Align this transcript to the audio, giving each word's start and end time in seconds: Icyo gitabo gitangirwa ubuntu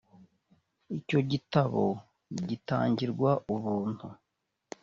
Icyo 0.97 1.19
gitabo 1.31 1.83
gitangirwa 2.49 3.31
ubuntu 3.53 4.07